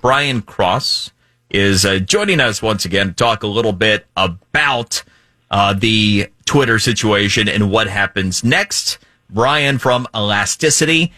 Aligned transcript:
Brian 0.00 0.42
Cross 0.42 1.12
is 1.50 1.84
uh, 1.84 1.98
joining 1.98 2.40
us 2.40 2.62
once 2.62 2.84
again 2.84 3.08
to 3.08 3.14
talk 3.14 3.42
a 3.42 3.46
little 3.46 3.72
bit 3.72 4.06
about 4.16 5.02
uh, 5.50 5.72
the 5.72 6.28
Twitter 6.44 6.78
situation 6.78 7.48
and 7.48 7.70
what 7.70 7.88
happens 7.88 8.44
next. 8.44 8.98
Brian 9.30 9.78
from 9.78 10.06
Elasticity. 10.14 11.12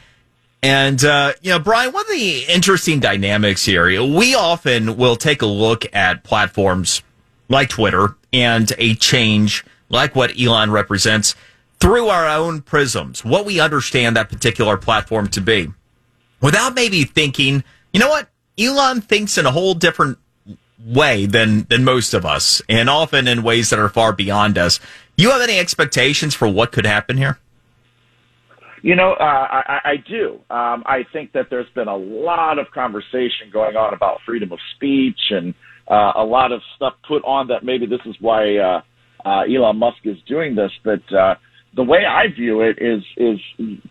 And, 0.62 1.03
uh, 1.04 1.32
you 1.40 1.51
know, 1.51 1.58
Brian, 1.58 1.93
one 1.93 2.04
of 2.04 2.11
the 2.11 2.45
interesting 2.45 3.01
dynamics 3.01 3.64
here, 3.64 3.87
we 4.04 4.35
often 4.35 4.97
will 4.97 5.17
take 5.17 5.42
a 5.42 5.47
look 5.47 5.87
at 5.94 6.22
platforms 6.22 7.03
like 7.49 7.71
Twitter 7.71 8.17
and 8.33 8.71
a 8.78 8.94
change 8.94 9.65
like 9.88 10.15
what 10.15 10.38
Elon 10.38 10.71
represents 10.71 11.35
through 11.81 12.08
our 12.08 12.28
own 12.28 12.60
prisms, 12.60 13.24
what 13.24 13.47
we 13.47 13.58
understand 13.58 14.17
that 14.17 14.28
particular 14.28 14.76
platform 14.76 15.28
to 15.28 15.40
be, 15.40 15.72
without 16.42 16.74
maybe 16.74 17.05
thinking, 17.05 17.65
you 17.92 17.98
know 17.98 18.09
what, 18.09 18.28
Elon 18.61 19.01
thinks 19.01 19.38
in 19.38 19.47
a 19.47 19.51
whole 19.51 19.74
different 19.74 20.19
way 20.84 21.27
than 21.27 21.65
than 21.65 21.84
most 21.84 22.15
of 22.15 22.25
us, 22.25 22.62
and 22.69 22.89
often 22.89 23.29
in 23.29 23.43
ways 23.43 23.71
that 23.71 23.79
are 23.79 23.89
far 23.89 24.12
beyond 24.12 24.59
us. 24.59 24.80
You 25.17 25.30
have 25.30 25.43
any 25.43 25.59
expectations 25.59 26.34
for 26.34 26.48
what 26.48 26.73
could 26.73 26.87
happen 26.87 27.17
here? 27.17 27.39
You 28.83 28.97
know, 28.97 29.12
uh, 29.12 29.23
I, 29.23 29.81
I 29.84 29.97
do. 30.09 30.41
Um, 30.48 30.83
I 30.87 31.05
think 31.12 31.33
that 31.33 31.51
there's 31.51 31.69
been 31.75 31.89
a 31.89 31.97
lot 31.97 32.59
of 32.59 32.70
conversation 32.70 33.51
going 33.53 33.77
on 33.77 33.93
about 33.93 34.20
freedom 34.25 34.53
of 34.53 34.59
speech 34.75 35.20
and 35.31 35.55
uh, 35.87 36.12
a 36.17 36.25
lot 36.25 36.53
of 36.53 36.62
stuff 36.77 36.95
put 37.06 37.23
on 37.25 37.48
that 37.48 37.62
maybe 37.62 37.84
this 37.84 38.01
is 38.06 38.17
why 38.20 38.56
uh, 38.56 38.81
uh, 39.27 39.42
Elon 39.42 39.77
Musk 39.77 39.98
is 40.05 40.17
doing 40.27 40.55
this. 40.55 40.70
But 40.83 41.03
uh, 41.12 41.34
the 41.77 41.83
way 41.83 42.01
I 42.05 42.27
view 42.34 42.62
it 42.62 42.79
is 42.80 43.02
is 43.16 43.38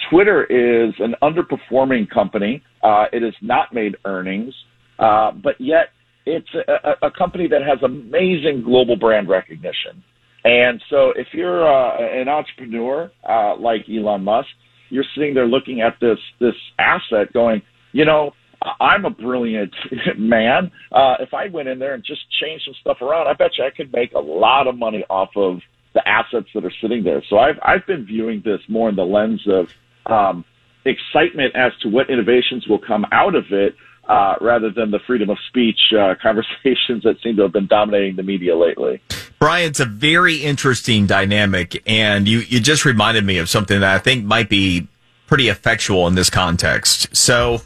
Twitter 0.10 0.44
is 0.46 0.94
an 1.00 1.16
underperforming 1.22 2.10
company. 2.10 2.62
Uh, 2.84 3.06
it 3.14 3.24
has 3.24 3.34
not 3.42 3.74
made 3.74 3.96
earnings, 4.06 4.54
uh, 5.00 5.32
but 5.32 5.56
yet 5.60 5.90
it's 6.26 6.50
a, 6.68 7.08
a 7.08 7.12
company 7.12 7.48
that 7.48 7.62
has 7.62 7.80
amazing 7.84 8.64
global 8.66 8.96
brand 8.96 9.30
recognition. 9.30 10.04
And 10.44 10.82
so, 10.90 11.12
if 11.16 11.28
you're 11.34 11.68
uh, 11.68 12.22
an 12.22 12.30
entrepreneur 12.30 13.12
uh, 13.28 13.58
like 13.58 13.82
Elon 13.90 14.24
Musk, 14.24 14.48
you're 14.90 15.06
sitting 15.16 15.34
there 15.34 15.48
looking 15.48 15.82
at 15.82 15.96
this 16.00 16.18
this 16.40 16.56
asset, 16.78 17.32
going, 17.34 17.62
you 17.92 18.06
know, 18.06 18.32
I'm 18.80 19.06
a 19.06 19.10
brilliant 19.10 19.74
man. 20.18 20.72
Uh, 20.92 21.16
if 21.20 21.34
I 21.34 21.48
went 21.48 21.68
in 21.68 21.80
there 21.80 21.94
and 21.94 22.04
just 22.04 22.22
changed 22.42 22.66
some 22.66 22.76
stuff 22.82 23.02
around, 23.02 23.28
I 23.28 23.34
bet 23.34 23.52
you 23.58 23.66
I 23.66 23.70
could 23.76 23.92
make 23.94 24.14
a 24.14 24.20
lot 24.20 24.68
of 24.68 24.78
money 24.78 25.04
off 25.10 25.30
of 25.36 25.60
the 25.94 26.08
assets 26.08 26.48
that 26.54 26.66
are 26.66 26.74
sitting 26.82 27.04
there. 27.04 27.24
So 27.30 27.38
I've 27.38 27.60
I've 27.62 27.86
been 27.86 28.06
viewing 28.06 28.42
this 28.44 28.62
more 28.68 28.90
in 28.90 28.96
the 28.96 29.06
lens 29.06 29.42
of 29.48 29.70
um, 30.06 30.46
excitement 30.86 31.56
as 31.56 31.72
to 31.82 31.90
what 31.90 32.10
innovations 32.10 32.68
will 32.68 32.80
come 32.80 33.06
out 33.12 33.36
of 33.36 33.46
it, 33.52 33.76
uh, 34.08 34.36
rather 34.42 34.72
than 34.72 34.92
the 34.92 35.00
freedom 35.06 35.30
of 35.30 35.38
speech 35.48 35.80
uh, 35.98 36.16
conversations 36.22 37.04
that 37.04 37.16
seem 37.24 37.36
to 37.38 37.44
have 37.44 37.54
been 37.54 37.68
dominating 37.68 38.16
the 38.16 38.24
media 38.24 38.58
lately. 38.58 39.02
Brian, 39.40 39.70
it's 39.70 39.80
a 39.80 39.86
very 39.86 40.38
interesting 40.38 41.08
dynamic, 41.08 41.82
and 41.88 42.28
you 42.28 42.40
you 42.40 42.60
just 42.60 42.86
reminded 42.86 43.24
me 43.24 43.38
of 43.38 43.50
something 43.50 43.80
that 43.80 43.96
I 43.96 44.00
think 44.00 44.26
might 44.26 44.50
be 44.50 44.88
pretty 45.28 45.48
effectual 45.48 46.08
in 46.08 46.16
this 46.16 46.30
context. 46.30 47.16
So, 47.16 47.62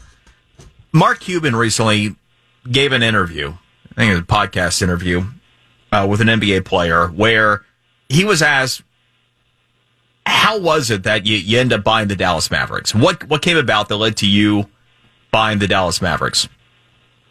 Mark 0.92 1.20
Cuban 1.20 1.56
recently 1.56 2.14
gave 2.70 2.92
an 2.92 3.02
interview, 3.02 3.54
I 3.92 3.94
think 3.94 4.10
it 4.10 4.14
was 4.14 4.20
a 4.20 4.22
podcast 4.24 4.82
interview, 4.82 5.24
uh, 5.90 6.06
with 6.08 6.20
an 6.20 6.28
NBA 6.28 6.66
player 6.66 7.08
where 7.08 7.64
he 8.08 8.24
was 8.24 8.42
asked, 8.42 8.82
"How 10.26 10.58
was 10.58 10.90
it 10.90 11.02
that 11.04 11.26
you, 11.26 11.36
you 11.36 11.58
end 11.58 11.72
up 11.72 11.84
buying 11.84 12.08
the 12.08 12.16
Dallas 12.16 12.50
Mavericks? 12.50 12.94
What 12.94 13.24
what 13.28 13.42
came 13.42 13.56
about 13.56 13.88
that 13.88 13.96
led 13.96 14.16
to 14.18 14.26
you 14.26 14.68
buying 15.30 15.58
the 15.58 15.68
Dallas 15.68 16.02
Mavericks?" 16.02 16.48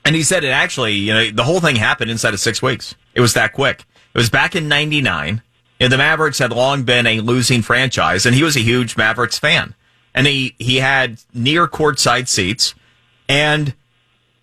And 0.06 0.16
he 0.16 0.24
said 0.24 0.44
it 0.44 0.50
actually, 0.50 0.94
you 0.94 1.14
know, 1.14 1.32
the 1.32 1.46
whole 1.46 1.62
thing 1.62 1.78
happened 1.78 2.12
inside 2.12 2.34
of 2.34 2.40
six 2.40 2.62
weeks. 2.62 2.96
It 3.14 3.22
was 3.22 3.34
that 3.34 3.54
quick. 3.54 3.86
It 4.14 4.18
was 4.18 4.30
back 4.30 4.56
in 4.56 4.68
'99, 4.68 5.42
and 5.80 5.92
the 5.92 5.98
Mavericks 5.98 6.40
had 6.40 6.52
long 6.52 6.84
been 6.84 7.08
a 7.08 7.22
losing 7.22 7.62
franchise, 7.62 8.26
and 8.26 8.36
he 8.36 8.44
was 8.44 8.56
a 8.56 8.62
huge 8.62 8.98
Mavericks 8.98 9.40
fan, 9.40 9.76
and 10.14 10.28
he 10.28 10.56
he 10.60 10.78
had 10.78 11.20
near 11.34 11.68
courtside 11.68 12.28
seats, 12.28 12.76
and 13.30 13.74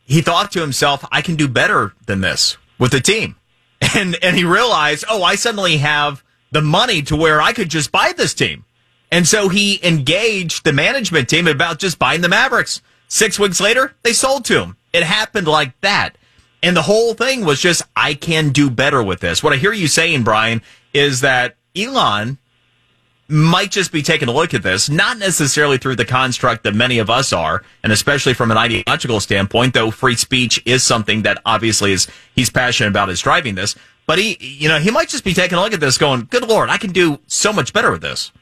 he 0.04 0.22
thought 0.22 0.50
to 0.52 0.60
himself, 0.60 1.04
"I 1.12 1.22
can 1.22 1.36
do 1.36 1.46
better 1.46 1.92
than 2.06 2.20
this 2.20 2.56
with 2.78 2.92
the 2.92 3.00
team." 3.00 3.36
And 3.94 4.16
and 4.22 4.36
he 4.36 4.44
realized, 4.44 5.04
oh, 5.08 5.22
I 5.22 5.34
suddenly 5.34 5.78
have 5.78 6.22
the 6.50 6.62
money 6.62 7.02
to 7.02 7.16
where 7.16 7.40
I 7.40 7.52
could 7.52 7.68
just 7.68 7.92
buy 7.92 8.12
this 8.16 8.34
team. 8.34 8.64
And 9.12 9.26
so 9.26 9.48
he 9.48 9.84
engaged 9.84 10.64
the 10.64 10.72
management 10.72 11.28
team 11.28 11.46
about 11.48 11.78
just 11.78 11.98
buying 11.98 12.20
the 12.20 12.28
Mavericks. 12.28 12.80
Six 13.08 13.38
weeks 13.38 13.60
later, 13.60 13.94
they 14.02 14.12
sold 14.12 14.44
to 14.46 14.62
him. 14.62 14.76
It 14.92 15.02
happened 15.02 15.48
like 15.48 15.78
that. 15.80 16.16
And 16.62 16.76
the 16.76 16.82
whole 16.82 17.14
thing 17.14 17.44
was 17.44 17.60
just, 17.60 17.82
I 17.96 18.14
can 18.14 18.50
do 18.50 18.70
better 18.70 19.02
with 19.02 19.20
this. 19.20 19.42
What 19.42 19.52
I 19.52 19.56
hear 19.56 19.72
you 19.72 19.88
saying, 19.88 20.22
Brian, 20.22 20.62
is 20.92 21.22
that 21.22 21.56
Elon 21.74 22.38
might 23.30 23.70
just 23.70 23.92
be 23.92 24.02
taking 24.02 24.28
a 24.28 24.32
look 24.32 24.54
at 24.54 24.62
this, 24.62 24.90
not 24.90 25.18
necessarily 25.18 25.78
through 25.78 25.96
the 25.96 26.04
construct 26.04 26.64
that 26.64 26.74
many 26.74 26.98
of 26.98 27.08
us 27.08 27.32
are, 27.32 27.62
and 27.82 27.92
especially 27.92 28.34
from 28.34 28.50
an 28.50 28.56
ideological 28.56 29.20
standpoint, 29.20 29.74
though 29.74 29.90
free 29.90 30.16
speech 30.16 30.62
is 30.66 30.82
something 30.82 31.22
that 31.22 31.40
obviously 31.46 31.92
is 31.92 32.08
he's 32.34 32.50
passionate 32.50 32.88
about 32.88 33.08
is 33.08 33.20
driving 33.20 33.54
this. 33.54 33.76
But 34.06 34.18
he, 34.18 34.36
you 34.40 34.68
know, 34.68 34.78
he 34.78 34.90
might 34.90 35.08
just 35.08 35.24
be 35.24 35.34
taking 35.34 35.56
a 35.56 35.60
look 35.60 35.72
at 35.72 35.80
this, 35.80 35.96
going, 35.96 36.26
"Good 36.30 36.48
Lord, 36.48 36.68
I 36.68 36.78
can 36.78 36.90
do 36.90 37.20
so 37.26 37.52
much 37.52 37.72
better 37.72 37.90
with 37.90 38.02
this." 38.02 38.32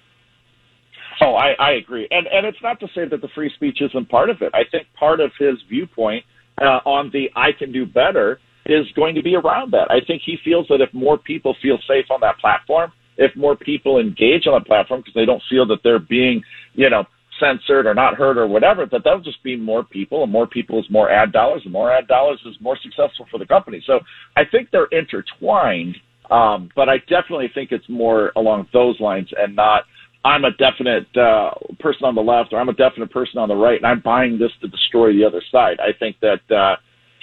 Oh, 1.20 1.34
I, 1.34 1.52
I 1.58 1.70
agree, 1.72 2.08
and 2.10 2.26
and 2.28 2.46
it's 2.46 2.62
not 2.62 2.80
to 2.80 2.88
say 2.94 3.06
that 3.06 3.20
the 3.20 3.28
free 3.34 3.50
speech 3.54 3.82
isn't 3.82 4.08
part 4.08 4.30
of 4.30 4.40
it. 4.40 4.52
I 4.54 4.64
think 4.70 4.86
part 4.94 5.20
of 5.20 5.32
his 5.38 5.56
viewpoint 5.68 6.24
uh, 6.60 6.80
on 6.86 7.10
the 7.12 7.30
"I 7.36 7.52
can 7.52 7.72
do 7.72 7.84
better" 7.84 8.40
is 8.64 8.86
going 8.94 9.14
to 9.16 9.22
be 9.22 9.34
around 9.34 9.72
that. 9.72 9.90
I 9.90 10.00
think 10.06 10.22
he 10.24 10.38
feels 10.44 10.66
that 10.68 10.80
if 10.80 10.92
more 10.94 11.18
people 11.18 11.56
feel 11.60 11.78
safe 11.88 12.06
on 12.10 12.20
that 12.20 12.38
platform, 12.38 12.92
if 13.18 13.34
more 13.36 13.56
people 13.56 13.98
engage 13.98 14.46
on 14.46 14.58
the 14.58 14.64
platform 14.64 15.00
because 15.00 15.14
they 15.14 15.26
don't 15.26 15.42
feel 15.50 15.66
that 15.66 15.80
they're 15.82 15.98
being, 15.98 16.42
you 16.74 16.88
know, 16.88 17.04
censored 17.38 17.86
or 17.86 17.94
not 17.94 18.14
heard 18.14 18.38
or 18.38 18.46
whatever, 18.46 18.86
that 18.86 19.02
that'll 19.04 19.20
just 19.20 19.42
be 19.42 19.56
more 19.56 19.84
people 19.84 20.22
and 20.22 20.32
more 20.32 20.46
people 20.46 20.78
is 20.78 20.86
more 20.88 21.10
ad 21.10 21.32
dollars 21.32 21.62
and 21.64 21.72
more 21.72 21.92
ad 21.92 22.06
dollars 22.08 22.40
is 22.46 22.56
more 22.60 22.78
successful 22.82 23.26
for 23.30 23.38
the 23.38 23.46
company. 23.46 23.82
So 23.86 24.00
I 24.36 24.42
think 24.44 24.70
they're 24.70 24.86
intertwined. 24.86 25.96
Um, 26.30 26.68
but 26.76 26.88
I 26.88 26.98
definitely 27.08 27.50
think 27.54 27.72
it's 27.72 27.88
more 27.88 28.32
along 28.36 28.68
those 28.72 29.00
lines 29.00 29.28
and 29.36 29.56
not 29.56 29.84
I'm 30.24 30.44
a 30.44 30.50
definite 30.50 31.06
uh, 31.16 31.52
person 31.80 32.04
on 32.04 32.14
the 32.14 32.20
left 32.20 32.52
or 32.52 32.60
I'm 32.60 32.68
a 32.68 32.74
definite 32.74 33.10
person 33.10 33.38
on 33.38 33.48
the 33.48 33.56
right 33.56 33.78
and 33.78 33.86
I'm 33.86 34.00
buying 34.00 34.38
this 34.38 34.50
to 34.60 34.68
destroy 34.68 35.12
the 35.12 35.24
other 35.24 35.42
side. 35.50 35.78
I 35.80 35.96
think 35.98 36.16
that 36.20 36.54
uh, 36.54 36.76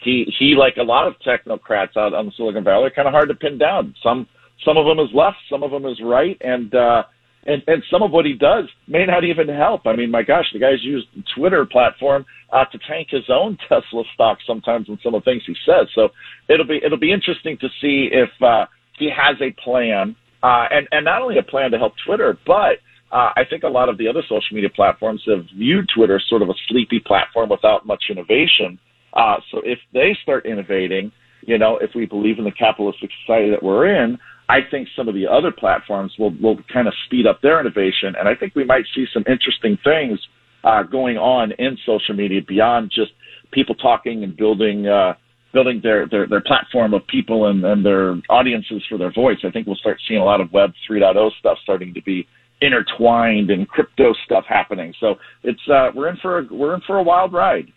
he 0.03 0.33
he 0.39 0.55
like 0.55 0.77
a 0.77 0.83
lot 0.83 1.07
of 1.07 1.13
technocrats 1.19 1.97
out 1.97 2.13
on 2.13 2.25
the 2.25 2.31
Silicon 2.35 2.63
Valley 2.63 2.87
are 2.87 2.91
kind 2.91 3.07
of 3.07 3.13
hard 3.13 3.29
to 3.29 3.35
pin 3.35 3.57
down. 3.57 3.93
Some 4.01 4.27
some 4.63 4.77
of 4.77 4.85
them 4.85 4.99
is 4.99 5.11
left, 5.13 5.37
some 5.49 5.63
of 5.63 5.71
them 5.71 5.85
is 5.85 5.99
right, 6.03 6.37
and 6.41 6.73
uh, 6.73 7.03
and 7.45 7.61
and 7.67 7.83
some 7.91 8.01
of 8.01 8.11
what 8.11 8.25
he 8.25 8.33
does 8.33 8.65
may 8.87 9.05
not 9.05 9.23
even 9.23 9.47
help. 9.47 9.85
I 9.85 9.95
mean, 9.95 10.11
my 10.11 10.23
gosh, 10.23 10.45
the 10.53 10.59
guy's 10.59 10.83
used 10.83 11.07
the 11.15 11.23
Twitter 11.35 11.65
platform 11.65 12.25
uh, 12.51 12.65
to 12.65 12.79
tank 12.87 13.09
his 13.11 13.29
own 13.29 13.57
Tesla 13.69 14.03
stock 14.13 14.37
sometimes 14.45 14.87
in 14.89 14.97
some 15.03 15.13
of 15.13 15.23
the 15.23 15.31
things 15.31 15.43
he 15.45 15.55
says. 15.65 15.87
So 15.93 16.09
it'll 16.47 16.67
be 16.67 16.79
it'll 16.83 16.99
be 16.99 17.11
interesting 17.11 17.57
to 17.59 17.67
see 17.81 18.09
if 18.11 18.29
uh, 18.41 18.65
he 18.97 19.09
has 19.09 19.35
a 19.41 19.51
plan, 19.61 20.15
uh, 20.41 20.65
and 20.71 20.87
and 20.91 21.05
not 21.05 21.21
only 21.21 21.37
a 21.37 21.43
plan 21.43 21.71
to 21.71 21.77
help 21.77 21.93
Twitter, 22.05 22.37
but 22.45 22.79
uh, 23.11 23.31
I 23.35 23.43
think 23.49 23.63
a 23.63 23.69
lot 23.69 23.89
of 23.89 23.97
the 23.97 24.07
other 24.07 24.23
social 24.23 24.53
media 24.53 24.69
platforms 24.69 25.21
have 25.27 25.45
viewed 25.55 25.87
Twitter 25.95 26.15
as 26.15 26.23
sort 26.27 26.41
of 26.41 26.49
a 26.49 26.55
sleepy 26.67 26.99
platform 26.99 27.49
without 27.49 27.85
much 27.85 28.05
innovation. 28.09 28.79
Uh, 29.13 29.37
so 29.51 29.61
if 29.63 29.79
they 29.93 30.17
start 30.23 30.45
innovating, 30.45 31.11
you 31.45 31.57
know, 31.57 31.77
if 31.77 31.91
we 31.95 32.05
believe 32.05 32.39
in 32.39 32.45
the 32.45 32.51
capitalistic 32.51 33.09
society 33.21 33.51
that 33.51 33.63
we're 33.63 34.03
in, 34.03 34.17
I 34.47 34.59
think 34.69 34.87
some 34.95 35.07
of 35.07 35.15
the 35.15 35.27
other 35.27 35.51
platforms 35.51 36.13
will, 36.19 36.33
will 36.41 36.57
kind 36.71 36.87
of 36.87 36.93
speed 37.05 37.25
up 37.25 37.41
their 37.41 37.59
innovation. 37.59 38.15
And 38.17 38.27
I 38.27 38.35
think 38.35 38.55
we 38.55 38.63
might 38.63 38.85
see 38.93 39.05
some 39.13 39.23
interesting 39.27 39.77
things 39.83 40.19
uh, 40.63 40.83
going 40.83 41.17
on 41.17 41.51
in 41.53 41.77
social 41.85 42.15
media 42.15 42.41
beyond 42.47 42.91
just 42.93 43.11
people 43.51 43.75
talking 43.75 44.23
and 44.23 44.35
building, 44.35 44.87
uh, 44.87 45.13
building 45.53 45.79
their, 45.81 46.07
their, 46.07 46.27
their 46.27 46.41
platform 46.41 46.93
of 46.93 47.05
people 47.07 47.47
and, 47.47 47.63
and 47.63 47.85
their 47.85 48.15
audiences 48.29 48.83
for 48.89 48.97
their 48.97 49.11
voice. 49.11 49.37
I 49.43 49.51
think 49.51 49.65
we'll 49.65 49.75
start 49.77 49.99
seeing 50.07 50.19
a 50.19 50.25
lot 50.25 50.41
of 50.41 50.51
Web 50.51 50.73
3.0 50.89 51.31
stuff 51.39 51.57
starting 51.63 51.93
to 51.93 52.01
be 52.01 52.27
intertwined 52.61 53.49
and 53.49 53.67
crypto 53.67 54.13
stuff 54.25 54.45
happening. 54.47 54.93
So 54.99 55.15
it's, 55.43 55.61
uh, 55.69 55.89
we're 55.93 56.09
in 56.09 56.17
for 56.17 56.39
a, 56.39 56.47
we're 56.51 56.75
in 56.75 56.81
for 56.81 56.97
a 56.97 57.03
wild 57.03 57.33
ride. 57.33 57.71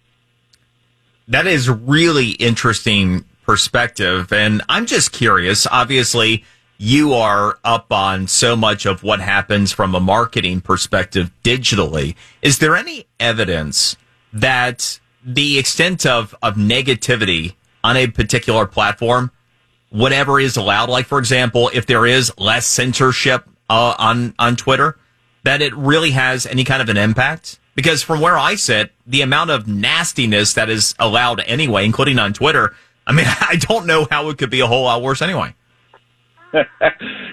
That 1.28 1.46
is 1.46 1.68
really 1.68 2.30
interesting 2.32 3.24
perspective. 3.48 4.30
And 4.30 4.60
I'm 4.68 4.84
just 4.84 5.10
curious, 5.10 5.66
obviously, 5.66 6.44
you 6.76 7.14
are 7.14 7.58
up 7.64 7.90
on 7.90 8.26
so 8.26 8.54
much 8.54 8.84
of 8.84 9.02
what 9.02 9.20
happens 9.20 9.72
from 9.72 9.94
a 9.94 10.00
marketing 10.00 10.60
perspective 10.60 11.30
digitally. 11.42 12.14
Is 12.42 12.58
there 12.58 12.76
any 12.76 13.06
evidence 13.18 13.96
that 14.34 15.00
the 15.24 15.58
extent 15.58 16.04
of, 16.04 16.34
of 16.42 16.56
negativity 16.56 17.54
on 17.82 17.96
a 17.96 18.08
particular 18.08 18.66
platform, 18.66 19.30
whatever 19.88 20.38
is 20.38 20.58
allowed, 20.58 20.90
like 20.90 21.06
for 21.06 21.18
example, 21.18 21.70
if 21.72 21.86
there 21.86 22.04
is 22.04 22.30
less 22.36 22.66
censorship 22.66 23.48
uh, 23.70 23.94
on 23.98 24.34
on 24.38 24.56
Twitter, 24.56 24.98
that 25.44 25.62
it 25.62 25.74
really 25.74 26.10
has 26.10 26.44
any 26.44 26.64
kind 26.64 26.82
of 26.82 26.90
an 26.90 26.98
impact? 26.98 27.58
Because 27.74 28.02
from 28.02 28.20
where 28.20 28.36
I 28.36 28.56
sit, 28.56 28.92
the 29.06 29.22
amount 29.22 29.50
of 29.50 29.66
nastiness 29.66 30.52
that 30.54 30.68
is 30.68 30.94
allowed 30.98 31.40
anyway, 31.46 31.84
including 31.86 32.18
on 32.18 32.32
Twitter, 32.32 32.74
I 33.08 33.12
mean, 33.12 33.26
I 33.40 33.56
don't 33.56 33.86
know 33.86 34.06
how 34.10 34.28
it 34.28 34.38
could 34.38 34.50
be 34.50 34.60
a 34.60 34.66
whole 34.66 34.84
lot 34.84 35.02
worse 35.02 35.22
anyway. 35.22 35.54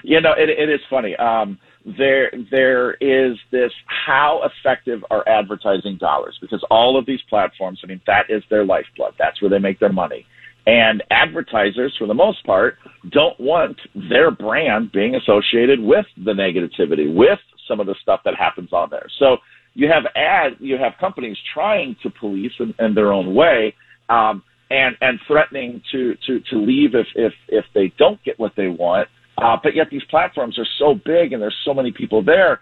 you 0.02 0.20
know, 0.20 0.32
it, 0.36 0.48
it 0.48 0.68
is 0.68 0.80
funny. 0.90 1.14
Um, 1.16 1.58
there, 1.98 2.32
there 2.50 2.94
is 2.94 3.38
this 3.52 3.70
how 3.86 4.42
effective 4.44 5.04
are 5.10 5.26
advertising 5.28 5.98
dollars 5.98 6.36
because 6.40 6.64
all 6.70 6.98
of 6.98 7.06
these 7.06 7.20
platforms, 7.28 7.80
I 7.84 7.86
mean, 7.86 8.00
that 8.06 8.24
is 8.28 8.42
their 8.50 8.64
lifeblood. 8.64 9.14
That's 9.18 9.40
where 9.40 9.50
they 9.50 9.58
make 9.58 9.78
their 9.78 9.92
money. 9.92 10.26
And 10.66 11.04
advertisers, 11.12 11.94
for 11.96 12.08
the 12.08 12.14
most 12.14 12.44
part, 12.44 12.74
don't 13.10 13.38
want 13.38 13.76
their 13.94 14.32
brand 14.32 14.90
being 14.90 15.14
associated 15.14 15.80
with 15.80 16.06
the 16.16 16.32
negativity, 16.32 17.14
with 17.14 17.38
some 17.68 17.78
of 17.78 17.86
the 17.86 17.94
stuff 18.02 18.20
that 18.24 18.34
happens 18.36 18.72
on 18.72 18.88
there. 18.90 19.06
So 19.20 19.36
you 19.74 19.88
have 19.88 20.04
ad, 20.16 20.56
you 20.58 20.76
have 20.76 20.94
companies 20.98 21.36
trying 21.54 21.94
to 22.02 22.10
police 22.10 22.52
in, 22.58 22.74
in 22.80 22.94
their 22.94 23.12
own 23.12 23.32
way, 23.32 23.74
um, 24.08 24.42
and 24.70 24.96
and 25.00 25.18
threatening 25.26 25.82
to 25.92 26.14
to 26.26 26.40
to 26.50 26.56
leave 26.56 26.94
if 26.94 27.06
if 27.14 27.32
if 27.48 27.64
they 27.74 27.92
don't 27.98 28.22
get 28.24 28.38
what 28.38 28.52
they 28.56 28.68
want. 28.68 29.08
Uh, 29.38 29.56
but 29.62 29.74
yet 29.74 29.88
these 29.90 30.04
platforms 30.08 30.58
are 30.58 30.66
so 30.78 30.94
big 30.94 31.32
and 31.32 31.42
there's 31.42 31.56
so 31.64 31.74
many 31.74 31.92
people 31.92 32.22
there. 32.22 32.60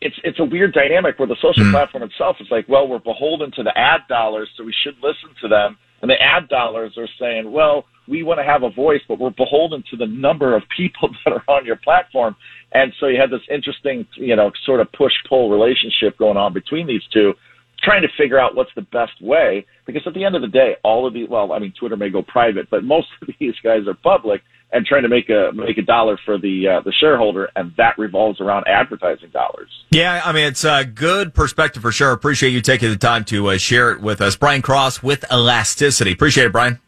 It's 0.00 0.16
it's 0.24 0.40
a 0.40 0.44
weird 0.44 0.72
dynamic 0.72 1.18
where 1.18 1.28
the 1.28 1.36
social 1.40 1.64
mm. 1.64 1.70
platform 1.70 2.02
itself 2.02 2.36
is 2.40 2.48
like, 2.50 2.68
well, 2.68 2.88
we're 2.88 2.98
beholden 2.98 3.52
to 3.52 3.62
the 3.62 3.76
ad 3.76 4.00
dollars, 4.08 4.48
so 4.56 4.64
we 4.64 4.74
should 4.82 4.96
listen 5.02 5.30
to 5.42 5.48
them 5.48 5.76
and 6.02 6.10
the 6.10 6.20
ad 6.20 6.48
dollars 6.48 6.98
are 6.98 7.08
saying, 7.18 7.50
well, 7.50 7.84
we 8.08 8.24
want 8.24 8.40
to 8.40 8.44
have 8.44 8.64
a 8.64 8.70
voice, 8.70 9.00
but 9.08 9.20
we're 9.20 9.30
beholden 9.30 9.84
to 9.90 9.96
the 9.96 10.06
number 10.06 10.56
of 10.56 10.64
people 10.76 11.08
that 11.24 11.32
are 11.32 11.44
on 11.48 11.64
your 11.64 11.76
platform. 11.76 12.36
And 12.72 12.92
so 12.98 13.06
you 13.06 13.20
have 13.20 13.30
this 13.30 13.40
interesting, 13.48 14.06
you 14.16 14.34
know, 14.34 14.50
sort 14.66 14.80
of 14.80 14.90
push 14.92 15.12
pull 15.28 15.48
relationship 15.48 16.18
going 16.18 16.36
on 16.36 16.52
between 16.52 16.86
these 16.86 17.02
two, 17.12 17.34
trying 17.82 18.02
to 18.02 18.08
figure 18.16 18.38
out 18.38 18.54
what's 18.54 18.70
the 18.74 18.82
best 18.82 19.20
way. 19.20 19.66
Because 19.86 20.02
at 20.06 20.14
the 20.14 20.24
end 20.24 20.36
of 20.36 20.42
the 20.42 20.48
day, 20.48 20.76
all 20.84 21.06
of 21.06 21.14
these, 21.14 21.28
well, 21.28 21.52
I 21.52 21.58
mean, 21.58 21.72
Twitter 21.78 21.96
may 21.96 22.10
go 22.10 22.22
private, 22.22 22.70
but 22.70 22.84
most 22.84 23.08
of 23.22 23.28
these 23.38 23.54
guys 23.62 23.86
are 23.86 23.94
public 23.94 24.42
and 24.72 24.86
trying 24.86 25.02
to 25.02 25.08
make 25.08 25.28
a 25.28 25.50
make 25.52 25.76
a 25.76 25.82
dollar 25.82 26.18
for 26.24 26.38
the 26.38 26.66
uh, 26.66 26.80
the 26.80 26.92
shareholder, 26.98 27.50
and 27.54 27.72
that 27.76 27.98
revolves 27.98 28.40
around 28.40 28.64
advertising 28.66 29.28
dollars. 29.30 29.68
Yeah, 29.90 30.22
I 30.24 30.32
mean 30.32 30.46
it's 30.46 30.64
a 30.64 30.84
good 30.84 31.34
perspective 31.34 31.82
for 31.82 31.92
sure. 31.92 32.12
Appreciate 32.12 32.50
you 32.50 32.62
taking 32.62 32.88
the 32.88 32.96
time 32.96 33.24
to 33.26 33.50
uh, 33.50 33.58
share 33.58 33.92
it 33.92 34.00
with 34.00 34.22
us, 34.22 34.34
Brian 34.34 34.62
Cross 34.62 35.02
with 35.02 35.24
Elasticity. 35.30 36.12
Appreciate 36.12 36.46
it, 36.46 36.52
Brian. 36.52 36.80